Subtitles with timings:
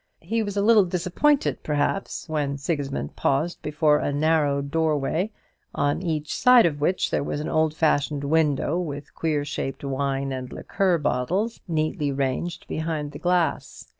[0.21, 5.29] He was a little disappointed, perhaps, when Sigismund paused before a narrow doorway,
[5.75, 10.31] on each side of which there was an old fashioned window with queer shaped wine
[10.31, 13.87] and liqueur bottles neatly ranged behind the glass.